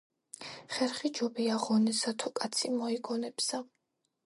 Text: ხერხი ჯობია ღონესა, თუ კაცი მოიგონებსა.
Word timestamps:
ხერხი 0.75 1.11
ჯობია 1.19 1.59
ღონესა, 1.65 2.15
თუ 2.23 2.33
კაცი 2.41 2.73
მოიგონებსა. 2.81 3.63